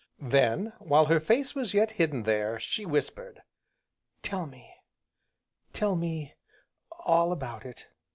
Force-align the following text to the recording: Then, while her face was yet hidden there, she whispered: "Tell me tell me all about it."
Then, 0.19 0.73
while 0.79 1.05
her 1.05 1.19
face 1.19 1.53
was 1.53 1.75
yet 1.75 1.91
hidden 1.91 2.23
there, 2.23 2.59
she 2.59 2.87
whispered: 2.87 3.43
"Tell 4.23 4.47
me 4.47 4.73
tell 5.73 5.95
me 5.95 6.33
all 7.05 7.31
about 7.31 7.67
it." 7.67 7.85